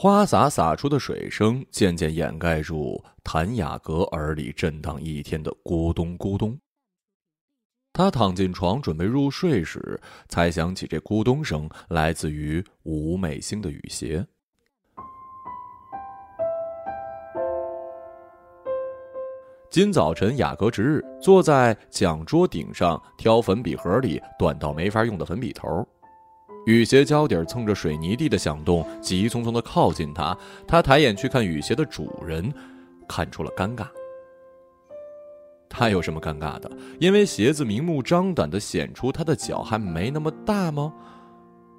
[0.00, 6.56] 花洒洒出的水声渐渐掩盖住谭雅阁耳里震荡一天的咕咚咕咚。
[7.92, 14.24] 他躺进床准备入睡时，才想起这咕咚声来自于吴美星的雨鞋。
[19.68, 25.84] 今早晨雅阁值日，坐在讲桌顶上挑粉笔盒里短到没法用的粉笔头。
[26.68, 30.36] 雨鞋胶底蹭着水泥地的响动，急匆匆的靠近他。
[30.66, 32.52] 他抬眼去看雨鞋的主人，
[33.08, 33.86] 看出了尴尬。
[35.66, 36.70] 他有什么尴尬的？
[37.00, 40.92] 因为鞋子明目张胆的显出他的脚还没那么大吗？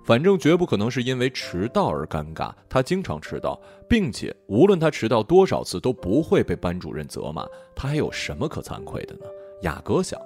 [0.04, 2.52] 反正绝不可能是因为迟到而尴尬。
[2.68, 7.46] 他经常迟到，并且无论他迟到多少次都不会被班主任责骂。
[7.76, 9.26] 他还有什么可惭愧的呢？
[9.62, 10.20] 雅阁想。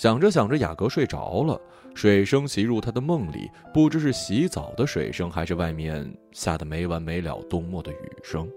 [0.00, 1.60] 想着想着，雅阁睡着了。
[1.94, 8.48] 水声袭入他的梦里，不知是洗澡的水声，还是外面下的没完没了冬末的雨声。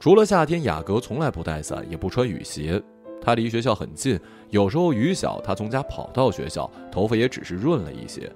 [0.00, 2.82] 除了夏天，雅阁从来不带伞，也不穿雨鞋。
[3.20, 4.18] 他离学校很近，
[4.48, 8.32] 有时候雨小，他从家跑到学校，头发也只是润了一些。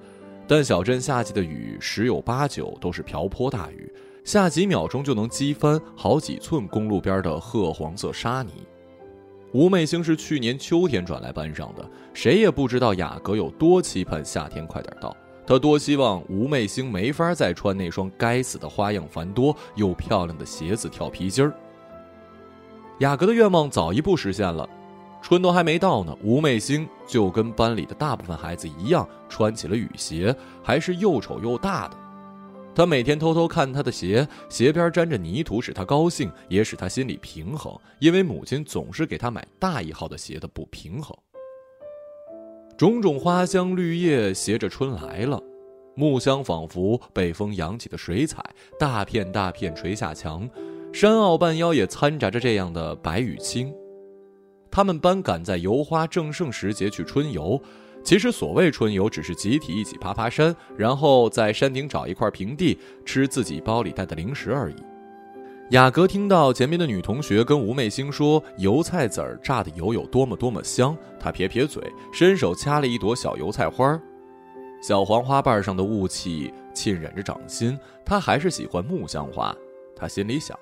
[0.46, 3.90] 但小镇夏季的雨，十有八九都是瓢泼大雨，
[4.22, 8.52] 下几秒钟就能击翻好几寸公路边的褐黄色沙泥。
[9.52, 11.84] 吴美星是去年秋天转来班上的，
[12.14, 21.52] 谁也不知道雅阁有多期盼夏天快点到，他多希望吴美星没法再穿那双该死的花样繁多又漂亮的鞋子跳皮筋儿。
[23.00, 24.68] 雅阁的愿望早一步实现了，
[25.20, 31.96] 春都还没到呢，吴美星就跟班里的大部分孩子一样，穿起了雨鞋，还是又丑又大的。
[32.74, 37.76] 他每天偷偷看他的鞋，鞋边沾着泥土，使他高兴，也使他心里平衡。
[37.98, 41.14] 因为母亲总是给他买大一号的鞋的不平衡。
[42.78, 45.42] 种种花香绿叶携着春来了，
[45.94, 48.42] 木香仿佛被风扬起的水彩，
[48.78, 50.48] 大片大片垂下墙，
[50.92, 53.74] 山坳半腰也掺杂着这样的白与青。
[54.70, 57.60] 他们班赶在油花正盛时节去春游。
[58.02, 64.76] 其实所谓春游，只是集体一起爬爬山，然后在山顶找一块平地吃自己包里带的零食而已。
[65.70, 71.80] 雅阁听到前面的女同学跟吴媚星说油菜籽儿榨的油有多么多么香，她撇撇嘴，
[72.12, 74.00] 伸手掐了一朵小油菜花儿，
[74.82, 77.78] 小黄花瓣上的雾气浸染着掌心。
[78.04, 79.54] 她还是喜欢木香花，
[79.94, 80.58] 她心里想。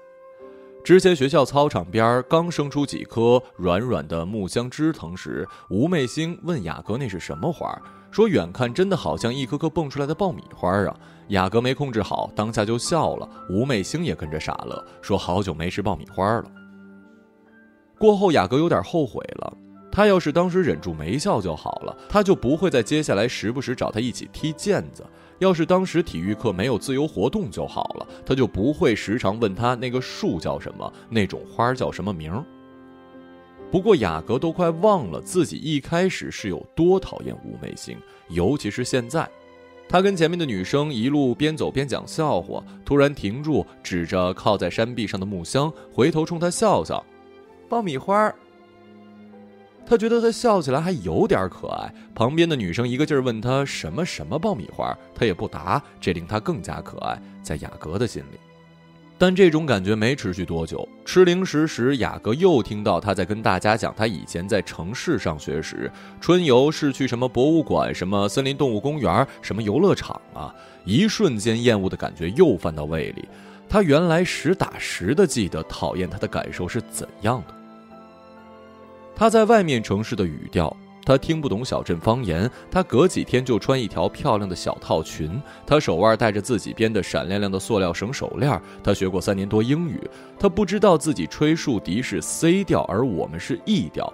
[0.88, 7.78] 之前学校操场边刚生出几棵软软的木香枝藤时，吴媚星问雅阁那是什么花，
[8.10, 10.97] 说远看真的好像一颗颗蹦出来的爆米花啊。
[11.28, 13.28] 雅阁没控制好，当下就笑了。
[13.50, 16.44] 吴媚星也跟着傻了，说好久没吃爆米花了。
[17.98, 19.54] 过后雅阁有点后悔了，
[19.98, 25.04] 他要是当时忍住没笑就好了，他就不会在接下来时不时找他一起踢毽子。
[25.41, 32.32] 要是当时体育课没有自由活动就好了，他就不会时常问他那个树叫什么，那种花叫什么名。
[33.72, 37.98] 不过雅阁都快忘了自己一开始是有多讨厌吴美星，
[38.28, 39.28] 尤其是现在，
[39.88, 47.04] 他跟前面的女生一路边走边讲笑话，突然停住，指着靠在山壁上的木箱，回头冲他笑笑，
[47.69, 48.32] 爆米花。
[49.88, 51.93] 他觉得他笑起来还有点可爱。
[52.15, 57.19] 旁边的女生一个劲儿问他什么什么爆米花，他也不答，这令他更加可爱。
[57.43, 58.38] 在雅阁的心里，
[59.16, 60.87] 但这种感觉没持续多久。
[61.06, 65.91] 吃零食时，雅阁又听到他在跟大家讲他以前在城市上学时，
[66.21, 70.54] 春游是去什么博物馆、什么森林动物公园、什么游乐场啊！
[70.84, 73.27] 一瞬间，厌恶的感觉又翻到胃里。
[73.71, 77.58] 他原来实打实的记得讨厌他的感受是怎样的。
[79.19, 80.75] 他在外面城市的语调，
[81.05, 82.49] 他听不懂小镇方言。
[82.71, 85.43] 他隔几天就穿一条漂亮的小套裙。
[85.67, 88.62] 他手腕戴着自己编的闪亮亮的塑料绳手链。
[88.81, 90.01] 他学过三年多英语。
[90.39, 94.12] 他不知道自己吹竖笛是 C 调，而我们是 E 调。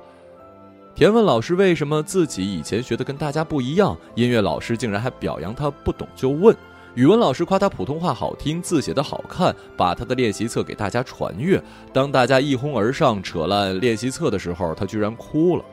[0.95, 6.57] 田问老师为什么自己以前学的跟大家不一样，音乐老师竟然还表扬他不懂就问。
[6.95, 11.61] 语文老师夸他普通话好听，字写得好看，把他的练习册给大家传阅。
[11.93, 15.65] 当大家一哄而上扯烂练习册的时候，他居然哭了。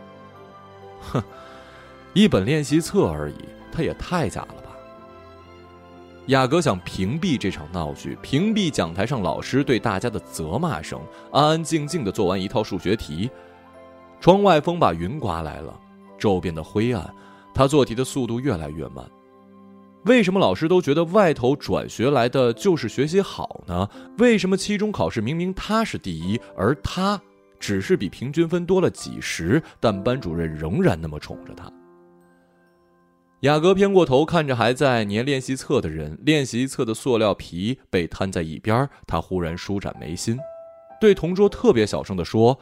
[0.99, 1.23] 哼，
[2.13, 3.35] 一本练习册而已，
[3.71, 4.71] 他也太假了吧！
[6.27, 10.99] 雅阁想屏蔽这场闹剧，屏蔽讲台上老师对大家的责骂声，
[11.31, 13.29] 安安静静的做完一套数学题。
[14.19, 15.79] 窗外风把云刮来了，
[16.17, 17.13] 骤变得灰暗，
[17.53, 19.05] 他做题的速度越来越慢。
[20.05, 23.87] 为什么老师都觉得外头转学来的就是学习好呢？
[24.17, 27.21] 为什么期中考试明明他是第一，而他
[27.59, 31.71] 只是比平均分多了几十，但班主任仍然那么宠着他？
[33.41, 40.37] 雅阁偏过头看着还在粘练习册的人，练习册的塑料皮被摊在一边，他忽然舒展眉心，
[40.99, 42.57] 对同桌特别小声地说：“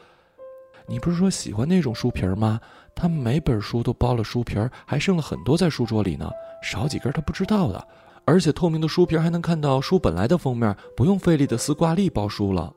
[0.88, 2.60] 你不是说喜欢那种书皮吗？
[2.96, 6.30] 他每本书都包了书皮，还剩了很多在书桌里呢，
[6.62, 7.88] 少几根他不知道的。
[8.26, 12.74] 而且透明的书皮还能看到书本来的封面，不用费力的撕挂历包书了。”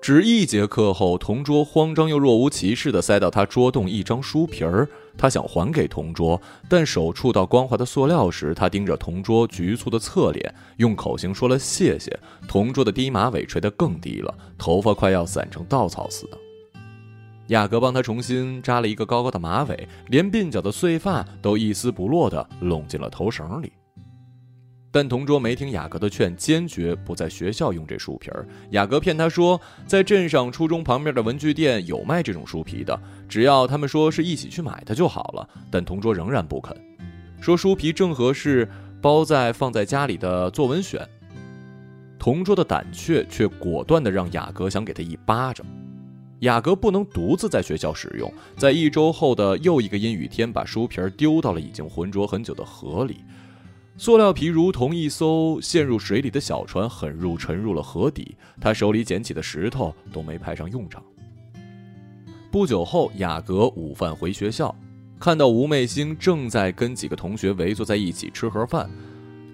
[0.00, 12.16] 只一节课后，同桌慌张又若无其事地塞到他桌洞一张书皮儿，他想还给同桌，但手触到光滑的塑料时，他盯着同桌局促的侧脸，用口型说了谢谢。
[12.46, 16.38] 同桌的低马尾垂得更低了，头发快要散成稻草似的。
[17.48, 23.72] 雅阁帮他重新扎了一个高高的马尾，连鬓角的碎发都一丝不落地拢进了头绳里。
[24.90, 28.46] 但同桌没听雅阁的劝，坚决不在学校用这书皮儿。
[28.70, 32.98] 雅阁骗他说，在镇上初中旁边的文具店有卖这种书皮的，
[33.28, 35.48] 只要他们说是一起去买的就好了。
[35.70, 36.74] 但同桌仍然不肯，
[37.40, 38.68] 说书皮正合适
[39.00, 41.06] 包在放在家里的作文选。
[42.18, 45.64] 同桌的胆怯却果断地让雅阁想给他一巴掌。
[46.40, 53.18] 雅阁不能独自在学校使用，在一周后的又一个阴雨天，把书皮丢到了已经浑浊很久的河里。
[53.96, 58.36] 塑料皮如同一艘陷入水里的小船，狠入沉入了河底。
[58.60, 61.02] 他手里捡起的石头都没派上用场。
[62.52, 64.72] 不久后，雅阁午饭回学校，
[65.18, 68.88] 看到吴媚星正在跟几个同学围坐在一起吃盒饭。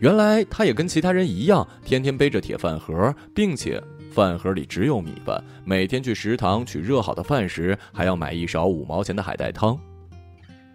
[0.01, 3.83] 原来，他也跟其他人一样，天天背着铁饭盒，并且
[4.15, 5.43] 饭盒里只有米饭。
[5.65, 9.79] 每天去食堂取热好的饭时，还要买一勺五毛钱的海带汤。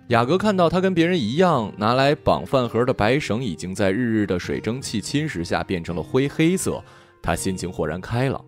[0.10, 6.84] 雅阁看到他跟别人一样拿来绑饭盒的白绳已经在日日的水蒸气侵蚀下变成了灰黑色，
[7.22, 8.44] 他心情豁然开朗，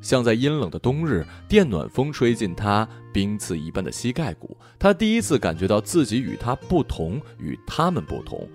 [0.00, 4.56] 像在阴冷的冬日，电暖风吹进他冰刺一般的膝盖骨。
[4.78, 8.48] 他第一次感觉到自己与他不同，与他们不同。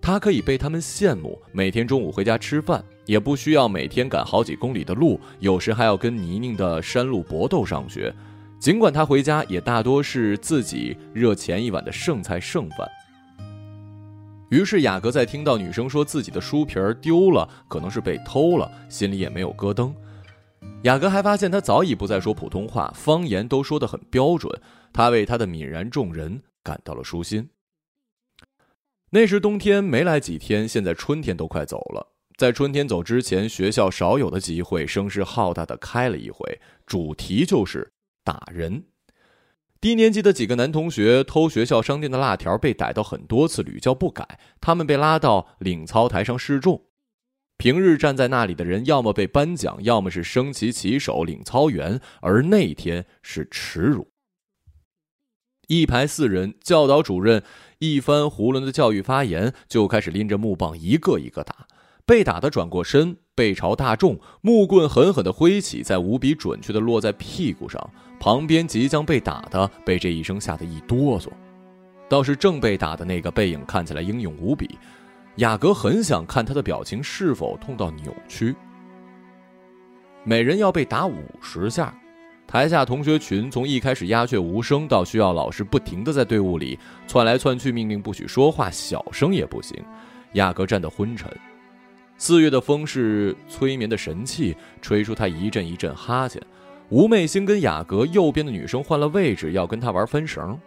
[0.00, 8.14] 他可以被他们羡慕，每天中午回家吃饭，也不需要每天赶好几公里的路，有时还要跟泥泞的山路搏斗上学。
[8.60, 12.86] 尽管他回家也大多是自己热前一晚的剩菜剩饭。
[14.50, 19.90] 于是雅阁在听到女生说自己的书皮儿丢了，可能是被偷了，心里也没有咯噔。
[20.82, 24.52] 雅阁还发现他早已不再说普通话，方言都说得很标准。
[24.92, 27.48] 他为他的泯然众人感到了舒心。
[29.10, 32.17] 那时冬天没来几天，现在春天都快走了。
[32.38, 37.92] 在春天走之前，学校少有的机会，声势浩大的开了一回，主题就是。
[38.22, 38.84] 打人，
[39.80, 44.38] 低年级的几个男同学偷学校商店的辣条，被逮到很多次，屡教不改。
[44.60, 46.84] 他们被拉到领操台上示众。
[47.56, 54.12] 平日站在那里的人，要么被颁奖，要么是升旗旗手、领操员，而那天是耻辱。
[55.68, 57.42] 一排四人，教导主任
[57.78, 61.66] 一番囫囵的教育发言，就开始拎着木棒一个一个打。
[62.08, 67.78] 被打的转过身，背朝大众，木棍狠狠地挥起，在无比准确地落在屁股上。
[68.18, 71.28] 旁边即将被打的被这一声吓得一哆嗦，
[72.08, 74.78] 倒是正被打的那个背影看起来英勇无比。
[75.36, 78.56] 雅阁很想看他的表情是否痛到扭曲。
[80.24, 81.94] 每人要被打五十下，
[82.46, 89.76] 台下同学群从一开始鸦雀无声，到需要老师不停地在队伍里窜来窜去，命令不许说话，小声也不行。
[90.32, 91.30] 雅阁站得昏沉。
[92.20, 96.42] 四月的风是催眠的神器，吹出他一阵一阵哈欠。
[96.88, 100.58] 吴媚星跟雅阁右边的女生换了位置，要跟他玩分绳。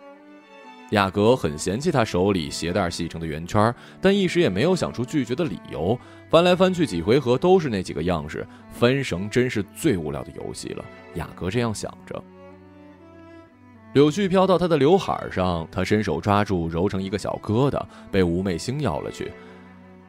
[0.92, 5.98] 雅阁很嫌弃他手里鞋带系成的圆圈，但一时也没有想出拒绝的理由。
[6.30, 10.86] 翻来翻去几回合都是那几个样式，分绳真是最无聊的游戏了。
[11.16, 12.24] 雅阁这样想着。
[13.92, 19.30] 柳絮飘到他的刘海上，他伸手抓住，揉成一个小疙瘩，被吴媚星要了去。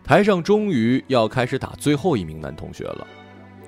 [0.05, 3.07] 台上终于要开始打最后一名男同学了。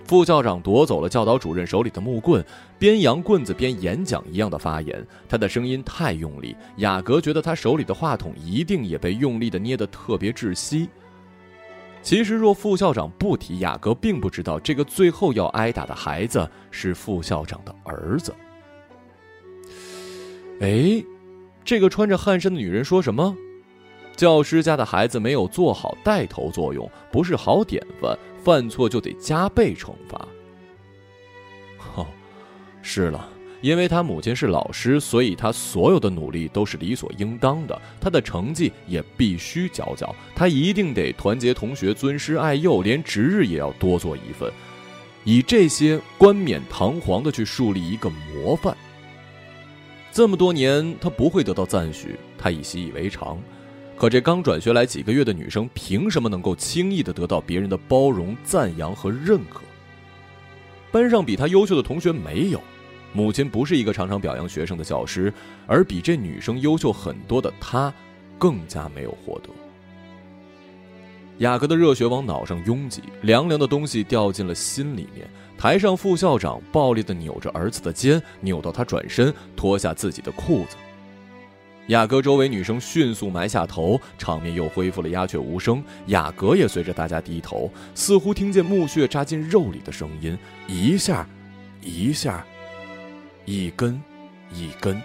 [0.07, 2.45] 副校长夺走了教导主任手里的木棍，
[2.79, 5.03] 边扬棍子边演讲一样的发言。
[5.27, 10.91] 他的声音太用力，雅阁觉得他手里的话筒一定也被用力的捏得特别窒息。
[12.03, 18.35] 其实，若副校长不提，雅阁并不知道这个最后要挨打的孩子是副校长的儿子。
[20.61, 21.03] 哎，
[21.65, 23.35] 这个穿着汗衫的女人说什么？
[24.17, 28.17] 教师家的孩子没有做好带头作用，不是好典范。
[28.45, 30.29] 犯错就得加倍惩罚。
[31.95, 32.07] 哦，
[32.83, 33.27] 是了，
[33.63, 37.81] 因为他母亲是老师，所以他所有的努力都是理所应当的。
[37.99, 44.53] 他的成绩也必须佼佼，他一定得团结同学，尊师爱幼，连值日也要多做一份，
[45.25, 48.77] 以这些冠冕堂皇的去树立一个模范。
[50.13, 53.39] 这么多年，他不会得到赞许，他已习以为常。
[53.97, 59.61] 可这刚转学来几个月的女生，凭什么能够轻易的得到别人的包容、赞扬和认可？
[60.91, 62.61] 班上比她优秀的同学没有，
[63.13, 65.33] 母亲不是一个常常表扬学生的教师，
[65.67, 67.93] 而比这女生优秀很多的她，
[68.39, 69.51] 更加没有获得。
[71.39, 75.29] 雅阁的热血往脑上拥挤，凉凉的东西掉进了心里面。
[75.57, 80.77] 台上副校长暴力的扭着儿子的肩，扭到他转身脱下自己的裤子。
[81.89, 85.85] 雅阁周围女生迅速埋下头，场面又恢复了鸦雀无声。
[86.07, 91.29] 雅阁也随着大家低头，似乎听见木屑扎进肉里的声音，一下，
[91.83, 92.47] 一下，
[93.45, 94.01] 一根，
[94.51, 94.99] 一根。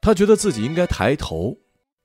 [0.00, 1.61] 他觉得自己应该抬头。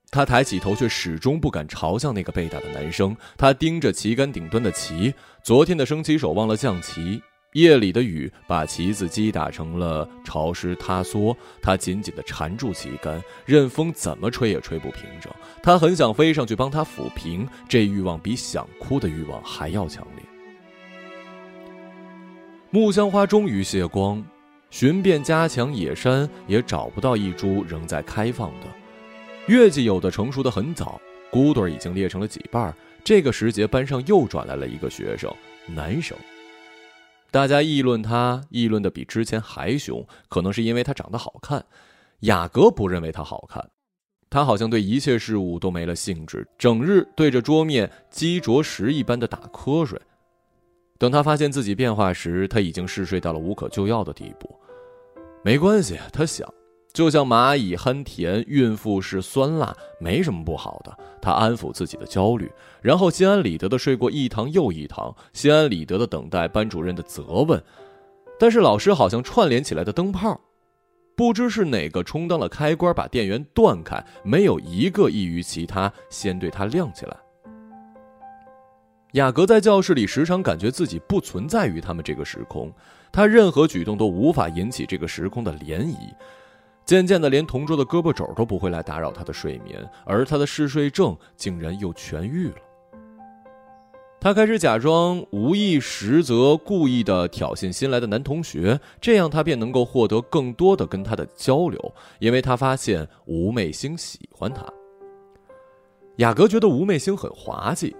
[0.09, 3.15] 他抬起头，却始终不敢朝向那个被打的男生。
[3.37, 7.21] 他盯着旗杆顶端的旗，昨天的升旗手忘了降旗，
[7.53, 11.35] 夜里的雨把旗子击打成了潮湿塌缩。
[11.61, 15.31] 他紧紧地缠住旗杆，任风怎么吹也吹不平整。
[15.61, 20.23] 他很想飞上去帮他抚平，这欲望比想哭的欲望还要强烈。
[22.69, 24.23] 木香花终于谢光，
[24.69, 28.67] 寻遍家墙野山，也找不到一株仍在开放的。
[29.47, 30.99] 月季有的成熟的很早，
[31.31, 32.75] 骨朵已经裂成了几瓣。
[33.01, 35.33] 这个时节，班上又转来了一个学生，
[35.73, 36.17] 男生。
[37.31, 41.65] 大家议论他，议论的比之前还凶，可能是因为他长得好看。
[42.21, 43.65] 雅阁不认为他好看，
[44.29, 49.97] 他好像对一切事物都没了兴致，整日对着桌面积着石一般的打瞌睡。
[50.97, 54.53] 等他发现自己变化时，他已经嗜睡到了无可救药的地步。
[55.41, 56.53] 没关系，他想。
[56.97, 60.97] 就像蚂蚁憨甜，孕妇是酸辣，没什么不好的。
[61.21, 62.51] 他安抚自己的焦虑，
[62.81, 67.63] 然后心安理得的睡过一堂又一堂，心安理得的等待班主任的责问。
[68.39, 70.41] 但是老师好像串联起来的灯泡，
[71.15, 77.15] 不知是哪个充当了开关，把电源断开，没有一个异于其他，先对他亮起来。
[79.11, 82.73] 雅阁在教室里时常感觉自己不存在于他们这个时空，
[83.11, 85.95] 他任何举动都无法引起这个时空的涟漪。
[86.87, 92.55] 渐渐的，连同桌的胳膊肘都不会来打扰他的睡眠，而他的嗜睡症竟然又痊愈了。
[94.21, 104.65] 他开始假装无意，实则故意的挑衅新来的男同学，这样他便能够获得更多的跟他的交流，因为他发现吴媚星喜欢他。
[106.15, 107.93] 雅阁觉得吴媚星很滑稽。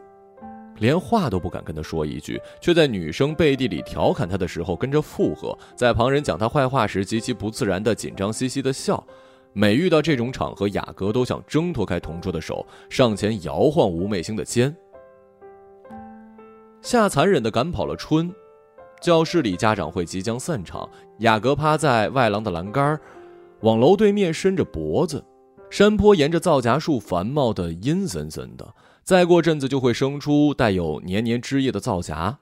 [0.79, 9.03] 连话都不敢跟他说一句，却在女生背地里调侃他的时候跟着附和，在旁人讲他坏话时极其不自然的紧张兮兮的笑。
[9.53, 14.75] 每遇到这种场合，雅阁都想挣脱开同桌的手，上前摇晃吴媚星的肩。
[16.81, 18.31] 夏残忍的赶跑了春，
[19.01, 20.88] 教室里家长会即将散场，
[21.19, 23.00] 雅阁趴在外廊的栏杆，
[23.62, 25.24] 往楼对面伸着脖子。
[25.69, 28.75] 山坡沿着皂荚树繁茂的阴森森的。
[29.07, 32.39] 再过阵子就会生出带有黏黏枝叶的皂荚。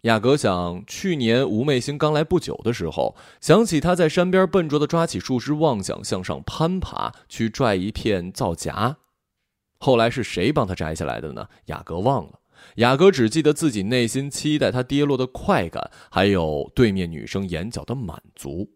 [0.00, 8.96] 雅阁想，去年吴媚星刚来不久的时候，想起他在山边笨拙地抓起树枝，妄想向上攀爬去拽一片皂荚。
[9.78, 11.46] 后来是谁帮他摘下来的呢？
[11.66, 12.40] 雅阁忘了。
[12.78, 18.70] 雅阁只记得自己内心期待它跌落的快感，还有对面女生眼角的满足，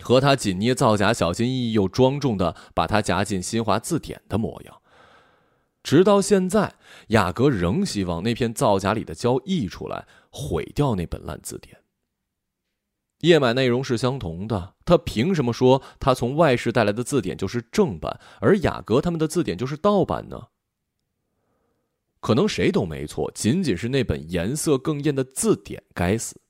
[0.00, 4.80] 和他紧捏皂荚，小心翼翼又庄重地把它夹进新华字典的模样。
[5.84, 6.74] 直到现在，
[7.08, 11.78] 雅阁仍希望那片造假里的胶溢出来，毁掉那本烂字典。
[13.20, 20.48] 页码内容是相同的，他凭什么说他从外市带来的字典就是正版，而雅阁他们的字典就是盗版呢？
[22.20, 26.40] 可能谁都没错，仅仅是那本颜色更艳的字典该死。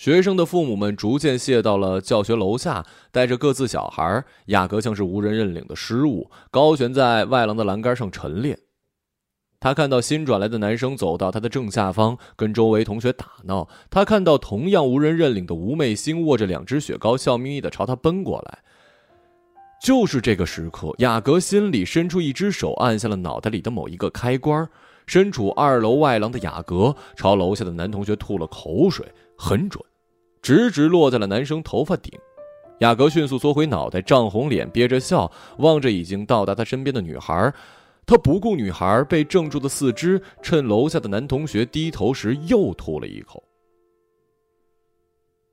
[0.00, 4.24] 学生的父母们逐渐卸到了教学楼下，带着各自小孩。
[4.46, 8.58] 雅阁像是无人认领的失物，高悬在外廊的栏杆上陈列。
[9.60, 13.68] 他看到新转来的男生走到他的正下方，跟周围同学打闹。
[13.90, 18.60] 他看到同样无人认领的吴媚星握着两只雪糕，笑眯眯的朝他奔过来。
[19.84, 24.66] 就是这个时刻，雅阁心里伸出一只手，按下了脑袋里的某一个开关。
[25.06, 29.04] 身处二楼外廊的雅阁朝楼下的男同学吐了口水，
[29.36, 29.84] 很准。
[30.42, 32.18] 直直落在了男生头发顶，
[32.80, 37.52] 雅阁迅速缩回脑袋，涨红脸，憋着笑，望着已经到达他身边的女孩。
[38.06, 43.42] 他不顾女孩被怔住的四肢，趁楼下的男同学低头时又吐了一口。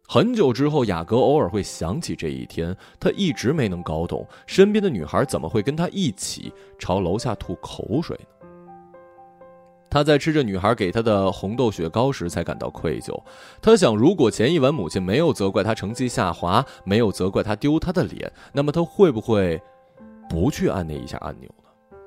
[0.08, 8.37] 很久之后，雅阁偶尔会想起这一天，他一直没能搞懂身边的女孩怎么会跟他一起朝楼下吐口水呢？
[9.98, 13.20] 他在吃着女孩给他的红豆雪糕时才感到愧疚。
[13.60, 19.60] 他想，如果前一晚母亲没有责怪他成绩下滑，没有责怪他丢他的脸，那么他会不会
[20.30, 21.98] 不去按那一下按钮呢？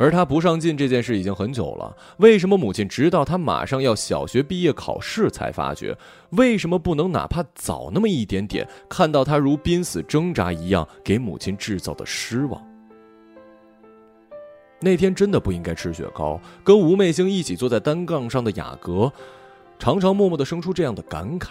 [0.00, 5.96] 而他不上进这件事已经很久了，为什么母亲直到他马上要小学毕业考试才发觉？
[6.30, 12.60] 为什么不能哪怕早那么一点点看到他如濒死挣扎一样给母亲制造的失望？
[14.80, 16.40] 那天真的不应该吃雪糕。
[16.64, 19.12] 跟吴媚星一起坐在单杠上的雅阁，
[19.78, 21.50] 常常默默的生出这样的感慨。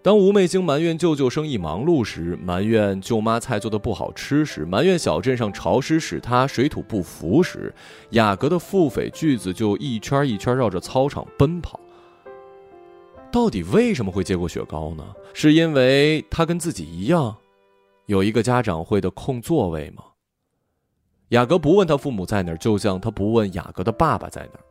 [0.00, 7.74] 当吴媚星埋怨舅舅生意忙碌时，埋怨舅妈菜做的不好吃时，埋怨小镇上潮湿使他水土不服时，
[8.10, 11.78] 雅阁的腹诽句子就一圈一圈绕着操场奔跑。
[13.30, 15.04] 到底为什么会接过雪糕呢？
[15.34, 17.36] 是因为他跟自己一样，
[18.06, 20.04] 有一个家长会的空座位吗？
[21.30, 24.64] 雅阁不问他父母在哪儿，就像他不问雅阁的爸爸在哪儿。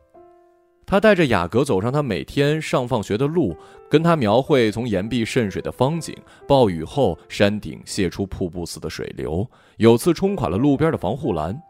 [0.84, 3.54] 他带着雅阁走上他每天上放学的路，
[3.90, 6.16] 跟他描绘从岩壁渗水的风景。
[6.48, 11.60] 暴雨后，山顶泄出瀑布似的水流，有次冲垮了路边的防护栏。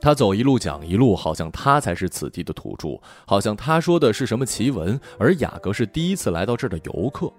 [0.00, 7.30] 他走一路讲一路，好像他才是此地的土著，好像他说的是什么奇闻，而雅阁是第一次来到这儿的游客。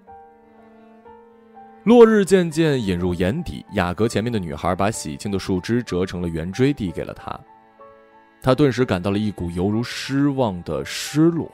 [1.84, 7.38] 落日渐渐隐入眼底，雅阁前面的女孩把喜庆的树枝折成了圆锥，递给了他。
[8.40, 11.50] 他顿时感到了一股犹如失望的失落。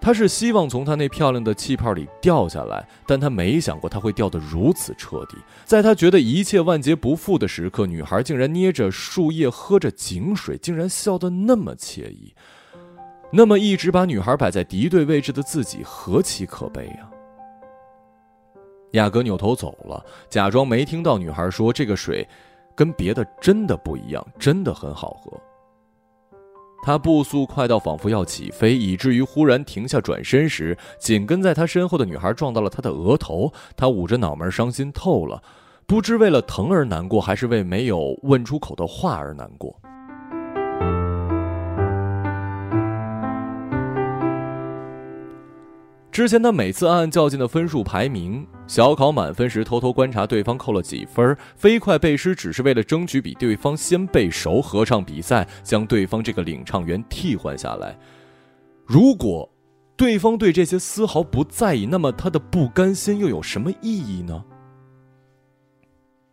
[0.00, 5.36] 他是希望从他那漂亮的气泡里掉下来，但他没想过他会掉得如此彻底。
[5.64, 12.34] 在他觉得一切万劫不复的时刻，女孩竟然捏着树叶，喝着井水，竟然笑得那么惬意。
[13.30, 17.08] 那么一直把女孩摆在敌对位置的自己，何其可悲呀！
[18.92, 22.26] 雅阁扭头走了，假装没听到女孩说：“这个水，
[22.74, 25.32] 跟别的真的不一样，真的很好喝。”
[26.82, 33.52] 他步速快到仿佛要起飞，以至于忽然停下转身时，紧跟在他身后的女孩撞到了他的额头。
[33.76, 35.42] 他捂着脑门，伤心透了，
[35.86, 39.78] 不知为了疼而难过，还是为没有问出口的话而难过。
[46.10, 57.98] 之前他每次暗暗较劲的分数排名，小考满分时偷偷观察对方扣了几分，飞快背诗只是为了争取比对方先背熟，合唱比赛将对方这个领唱员替换下来。
[58.86, 59.52] 如果
[59.96, 64.44] 对方对这些丝毫不在意，那么他的不甘心又有什么意义呢？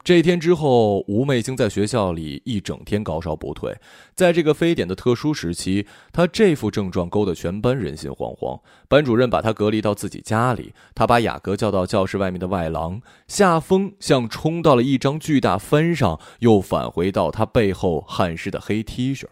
[0.07, 3.75] 这天之后，吴媚星在学校里一整天高烧不退。
[4.15, 8.57] 在这个非典的特殊时期，她这副症状勾得全班人心惶惶。
[8.87, 13.01] 班主任把她隔离到自己家里，他把雅阁叫到教室外面的外廊。
[13.27, 19.25] 夏风像冲到了一张巨大帆上，又返回到他背后汗湿的黑 T 恤。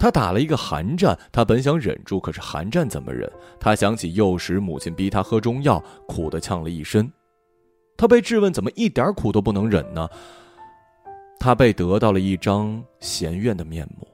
[0.00, 3.30] 他打了一个寒战，他本想忍住，可是寒战怎么忍？
[3.60, 7.12] 他想起幼时母亲逼他喝中药，苦的呛了一身。
[7.98, 10.08] 他被质问怎么一点苦都不能忍呢？
[11.38, 14.08] 他被得到了一张嫌怨的面目，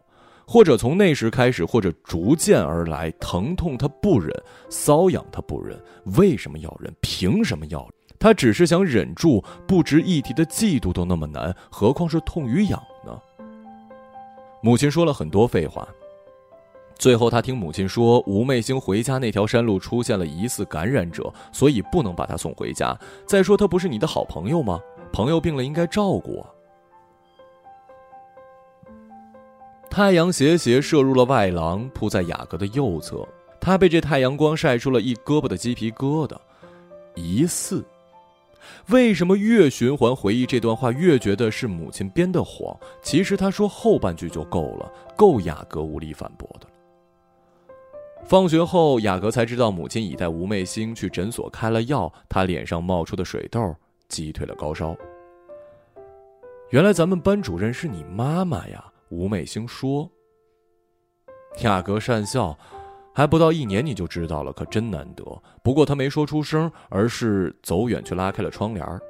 [0.44, 4.36] 或者从那时开始，或者逐渐而来，疼痛他不忍，
[4.68, 5.80] 瘙痒他不忍。
[6.16, 6.92] 为什么要忍？
[7.00, 7.88] 凭什么要？
[8.18, 12.82] 他只是想忍住，不值一提的嫉妒都那么难，何况是痛与痒？
[14.66, 15.86] 母亲说了很多废话。
[16.98, 22.98] 最后，他听母亲说，吴媚星回家那条山路出现了疑似感染者，所以不能把他送回家。
[23.28, 24.80] 再说，他不是你的好朋友吗？
[25.12, 26.50] 朋友病了应该照顾啊。
[29.88, 33.24] 太阳斜斜射入了外廊，铺在雅阁的右侧，
[33.60, 36.36] 他被这太阳光晒出了一胳膊的鸡皮疙瘩。
[37.14, 37.84] 疑似。
[38.88, 42.76] 为什么越循环回忆这段话，越觉得是母亲编的谎？
[43.02, 46.66] 其实他说后半句就够了，够雅阁无力反驳的。
[48.24, 53.74] 放学后，雅阁才知道母亲已带吴媚星去诊所开了药，他脸上冒出的水痘
[54.08, 54.96] 击退了高烧。
[56.70, 60.10] 原来咱们班主任是你妈妈呀，吴媚星说。
[61.60, 62.58] 雅阁讪笑。
[63.16, 65.24] 还不到一年你就知道了，可真难得。
[65.62, 69.00] 不过他没说出声，而是走远去拉开了窗帘儿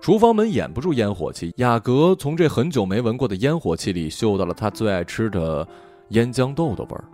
[0.00, 5.68] 厨房门掩不住烟火气，雅阁从这很久没闻过的烟火气里嗅到了他最爱吃的
[6.10, 7.04] 腌豇豆的味儿，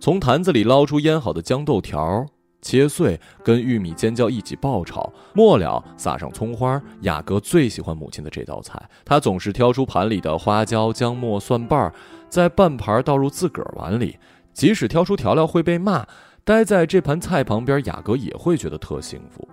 [0.00, 2.26] 从坛子里捞出腌好的豇豆条，
[2.60, 6.82] 切碎，跟玉米尖椒一起爆炒，末了撒上葱花。
[7.02, 11.92] 雅阁最喜欢母亲的这道菜，他总是挑出盘里的花椒、姜末、蒜瓣，
[12.28, 14.16] 在半盘倒入自个儿碗里。
[14.58, 16.04] 即使挑出调料会被骂，
[16.42, 19.48] 待在这盘菜旁边，雅阁也会觉得特幸福。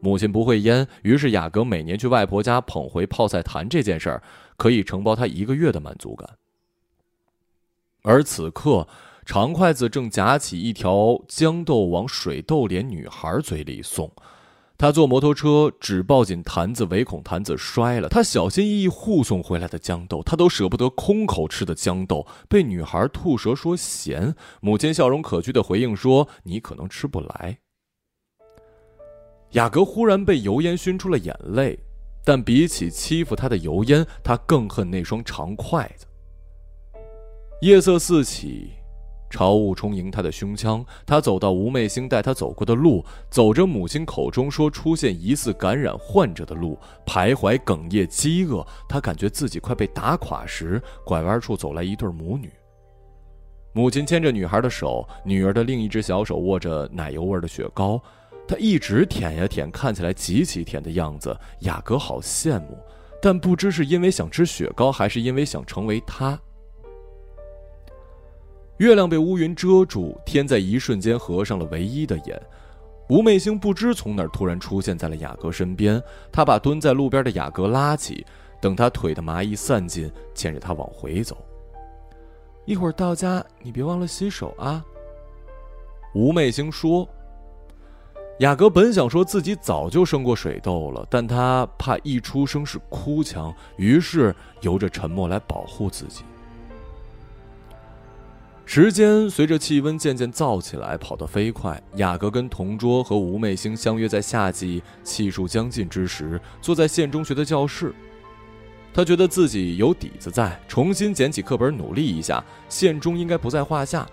[0.00, 4.22] 母亲不会腌，于是雅阁每年去外婆家捧回泡菜坛这件事儿，
[4.56, 6.26] 可以承包他一个月的满足感。
[8.02, 8.88] 而此刻，
[9.26, 14.10] 长筷子正夹起一条豇豆往水豆脸女孩嘴里送。
[14.78, 18.08] 他坐摩托车，只抱紧坛子，唯恐坛子摔了。
[18.08, 24.34] 他小心翼翼护送回来的豇豆，他都舍不得空口吃的豇豆，被女孩吐舌说咸。
[24.60, 27.58] 母亲笑容可掬的回应说：“你可能吃不来。”
[29.52, 31.78] 雅阁忽然被油烟熏出了眼泪，
[32.24, 36.06] 但比起欺负他的油烟，他更恨那双长筷子。
[37.60, 38.72] 夜色四起。
[39.32, 48.64] 朝雾充盈他的胸腔，他走到吴媚星带他走过的路，走着母亲口中说出现疑似感染患者的路，徘徊哽咽饥饿。
[48.86, 52.52] 他感觉自己快被打垮时，拐弯处走来一对母女。
[53.72, 57.98] 母亲牵着女孩的手，女儿的另一只小手握着奶油味的雪糕，
[58.46, 61.34] 她一直舔呀舔，看起来极其甜的样子。
[61.60, 62.76] 雅阁好羡慕，
[63.22, 66.38] 但不知是因为想吃雪糕，还是因为想成为她。
[68.82, 72.42] 月亮被乌云遮住，天在一瞬间合上了唯一的眼。
[73.08, 78.26] 吴媚星不知从哪儿突然出现在了雅阁身边，他把蹲在路边的雅阁拉起，
[78.60, 81.36] 等他腿的麻意散尽，牵着他往回走。
[82.64, 84.84] 一会儿到家，你别忘了洗手啊。
[86.12, 87.08] 吴媚星说。
[88.40, 96.24] 雅阁本想说自己早就生过水痘了，但他怕一出生是哭腔，于是由着沉默来保护自己。
[98.74, 101.78] 时间随着气温渐渐燥起来，跑得飞快。
[101.96, 107.94] 雅阁跟同桌和吴媚星相约在夏季气数将近之时，坐在县中学的教室。
[108.94, 114.06] 他觉得自己有底子在，重新捡起课本努力一下，县中应该不在话下。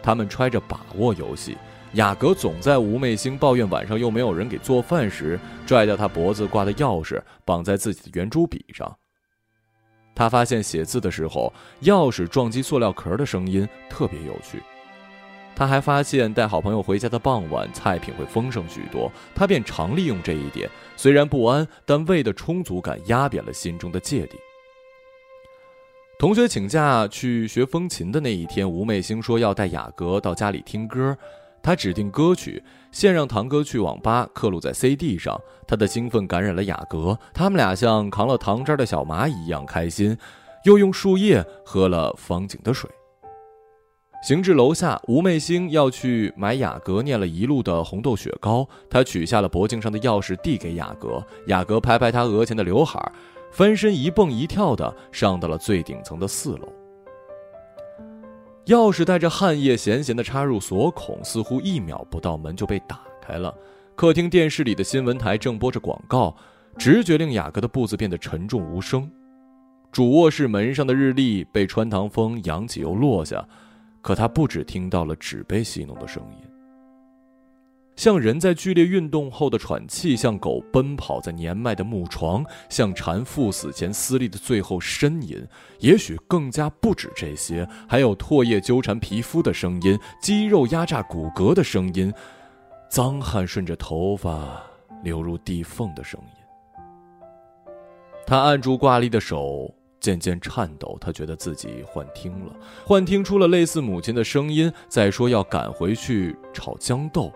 [0.00, 1.56] 他们揣着把握游戏，
[1.94, 8.96] 雅阁总在吴媚星抱怨晚上又没有人给做饭时，拽掉他脖子挂的钥匙，绑在自己的圆珠笔上。
[10.18, 11.52] 他发现写字的时候，
[11.82, 14.60] 钥匙撞击塑料壳的声音特别有趣。
[15.54, 19.10] 他还发现带好朋友回家的傍晚，菜品会丰盛许多。
[19.32, 24.36] 他便常利用这一点，虽然不安，但胃的充足感压扁了心中的芥蒂。
[26.18, 31.16] 同学请假去学风琴的那一天，吴美星说要带雅阁到家里听歌。
[31.62, 35.38] 他指定歌曲，先让堂哥去网吧刻录在 CD 上。
[35.66, 40.16] 他的兴奋感染了雅阁，他们俩像扛了糖渣的小蚂蚁一样开心，
[40.64, 42.88] 又用树叶喝了方景的水。
[44.22, 48.68] 行至楼下，吴媚星要去买雅阁念了一路的红豆雪糕。
[48.90, 51.24] 他取下了脖颈上的钥匙，递给雅阁。
[51.46, 53.12] 雅阁拍拍他额前的刘海，
[53.52, 56.68] 翻身一蹦一跳的上到了最顶层的四楼。
[58.68, 63.54] 钥匙带着汗液咸咸的插入锁孔，似乎一秒不到，门就被打开了。
[63.96, 66.36] 客厅电视里的新闻台正播着广告，
[66.76, 69.10] 直觉令雅阁的步子变得沉重无声。
[69.90, 73.42] 主卧室门上的日历被穿堂风扬起又落下，
[74.02, 76.47] 可他不止听到了纸杯戏弄的声音。
[77.98, 85.44] 像人在剧烈运动后的喘气，像狗奔跑在年迈的木床，像蝉赴死前撕裂的最后呻吟。
[85.80, 92.14] 也许更加不止这些，还有唾液纠缠皮肤的声音，肌肉压榨骨骼的声音，
[92.88, 94.62] 脏汗顺着头发
[95.02, 96.94] 流入地缝的声音。
[98.24, 102.54] 他按住挂历的手渐渐颤抖，他觉得自己幻听了，
[102.86, 107.32] 幻听出了类似母亲的声音，在说要赶回去炒豇豆。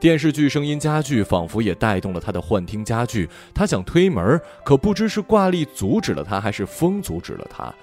[0.00, 3.28] 电视剧声音加剧，仿佛也带动了他的幻听加剧。
[3.52, 7.74] 他想推门，可不知是挂历阻止了他，还是风阻止了他。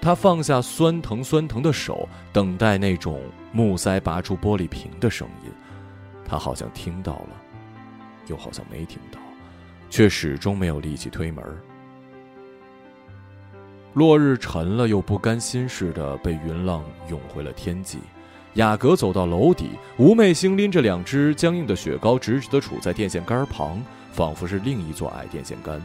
[0.00, 3.20] 他放下酸疼酸疼的手，等待那种
[3.52, 5.50] 木塞拔出玻璃瓶的声音。
[6.24, 7.30] 他好像听到了，
[8.28, 9.18] 又好像没听到，
[9.90, 11.44] 却始终没有力气推门。
[13.92, 17.98] 落日沉了，又不甘心似的被云浪涌回了天际。
[18.56, 25.80] 雅阁走到楼底，吴媚星拎着两只僵硬的雪糕，直直地杵在电线杆旁，仿佛是另一座矮电线杆。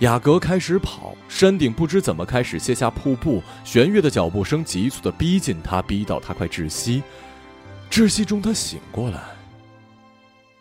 [0.00, 7.02] 雅阁开始跑，山顶不知怎么开始卸下瀑布，弦月的脚步声急促地逼近他，逼到他快窒息。
[7.90, 9.20] 窒息中，他醒过来，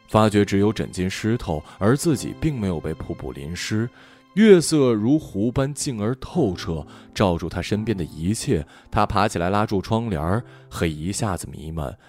[0.08, 3.90] 发觉只有枕巾湿透，而自己并没有被瀑布淋湿。
[4.40, 8.66] 月色如湖般静而透彻，照住他身边的一切。
[8.90, 12.00] 他爬起来，拉住窗帘，黑一下子弥漫，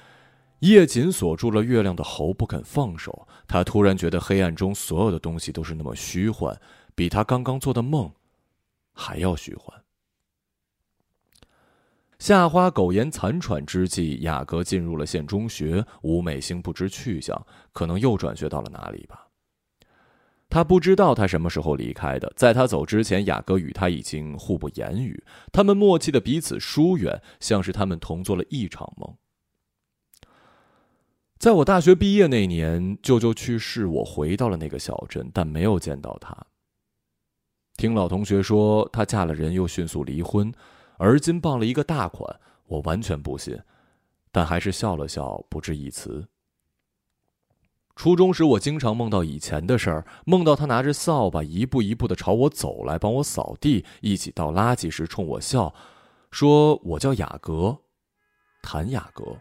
[0.60, 3.26] 夜紧锁住了月亮的喉，不肯放手。
[3.48, 6.56] 他突然觉得黑暗中所有的东西都是那么虚幻，
[6.94, 8.08] 比他刚刚做的梦
[8.92, 9.76] 还要虚幻。
[12.20, 15.84] 夏花苟延残喘之际，雅阁进入了县中学。
[16.02, 19.26] 吴美星不知去向，可能又转学到了哪里吧。
[20.50, 22.30] 他不知道他什么时候离开的。
[22.36, 29.16] 在他走之前，雅各与他已经互不言语，他们默契的彼此疏远，像是他们同做了一场梦。
[31.38, 36.36] 在我大学毕业那年，舅舅去世，我回到了那个小镇，但没有见到他。
[37.76, 40.52] 听老同学说，她嫁了人又迅速离婚。
[40.98, 43.58] 而今傍了一个大款，我完全不信，
[44.30, 46.28] 但还是笑了笑，不置一词。
[48.00, 55.74] 初中时，我经常梦到以前的事儿，梦到他拿着扫把一步一步的朝我走来，帮我扫地，一起倒垃圾时冲我笑，
[56.30, 57.76] 说我叫雅阁，
[58.62, 59.36] 谭雅阁。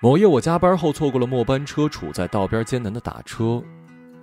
[0.00, 3.60] 某夜我加班后错过了末班车，处在道边艰难的打车。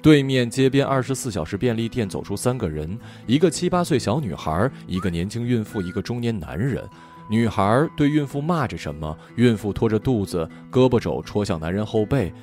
[0.01, 6.89] 对面街边二十四小时便利店走出三个人，一个七八岁小女孩，一个年轻孕妇，一个中年男人。
[7.29, 12.33] 女孩对孕妇骂着什么，孕妇拖着肚子，胳膊肘戳向男人后背。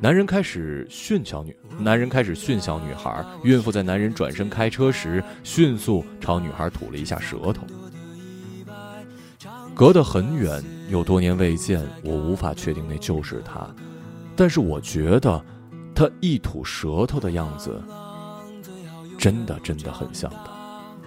[0.00, 3.24] 男人开始训小女，男人开始训小女孩。
[3.42, 7.66] 孕妇在男人转身开车时，迅速朝女孩吐了一下舌头。
[9.74, 13.68] 隔得很远，有多年未见，我无法确定那就是他，
[14.36, 15.44] 但是我觉得。
[15.94, 17.82] 他一吐舌头的样子，
[19.18, 20.57] 真的真的很像他。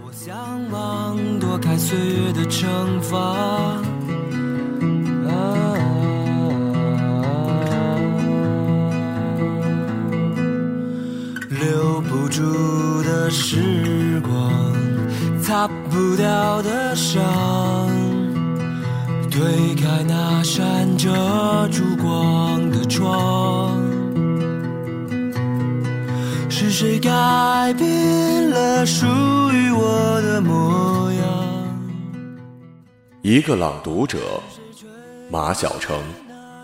[0.03, 0.35] 我向
[0.71, 3.77] 往躲开岁月的惩罚，
[11.49, 12.41] 留不住
[13.03, 14.51] 的时光，
[15.41, 17.21] 擦不掉的伤，
[19.29, 21.09] 推开那扇遮
[21.71, 23.79] 住光的窗。
[26.49, 29.40] 是谁改变了属于
[29.71, 31.21] 我的模样？
[33.21, 34.17] 一个朗读者，
[35.29, 35.97] 马晓成。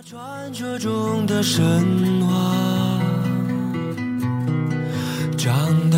[0.05, 1.63] 传说中的神
[2.27, 2.99] 话，
[5.37, 5.97] 长大。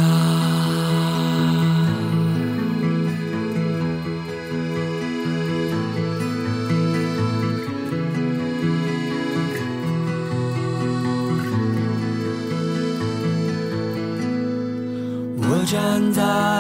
[15.72, 16.24] 站在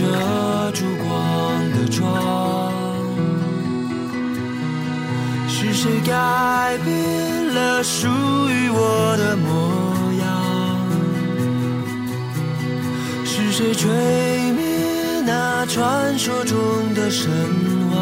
[0.00, 0.06] 遮
[0.72, 2.72] 住光的窗，
[5.46, 9.50] 是谁改变了属于我的模
[10.22, 10.26] 样？
[13.26, 13.90] 是谁吹
[14.52, 16.56] 灭那传说中
[16.94, 17.30] 的神
[17.90, 18.00] 话？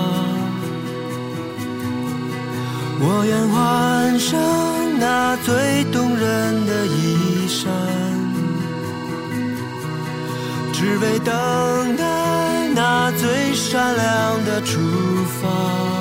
[3.00, 4.38] 我愿换上
[5.00, 8.07] 那最动人的衣裳。
[10.80, 14.78] 只为等待那最闪亮的出
[15.42, 15.97] 发。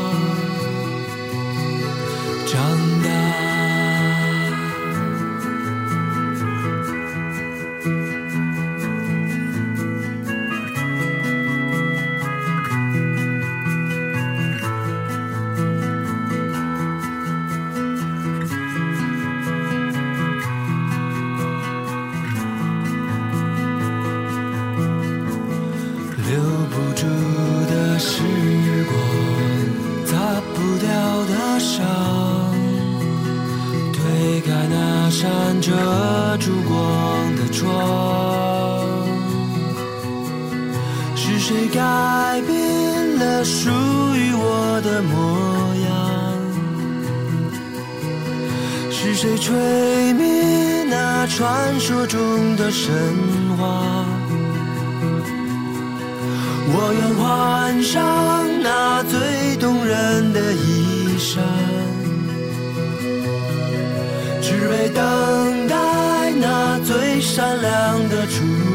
[34.47, 35.73] 在那扇遮
[36.37, 39.05] 住光的窗
[41.17, 43.69] 是谁改变了属
[44.15, 45.91] 于我的模样？
[48.89, 52.89] 是谁吹灭那传说中的神
[53.57, 54.05] 话？
[56.69, 61.41] 我愿换上那最动人的衣裳？
[64.59, 68.66] 只为等待那最闪亮的出